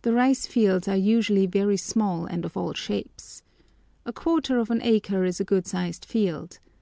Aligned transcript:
The 0.00 0.14
rice 0.14 0.46
fields 0.46 0.88
are 0.88 0.96
usually 0.96 1.44
very 1.44 1.76
small 1.76 2.24
and 2.24 2.46
of 2.46 2.56
all 2.56 2.72
shapes. 2.72 3.42
A 4.06 4.10
quarter 4.10 4.56
of 4.56 4.70
an 4.70 4.80
acre 4.82 5.26
is 5.26 5.38
a 5.38 5.44
good 5.44 5.66
sized 5.66 6.06
field. 6.06 6.60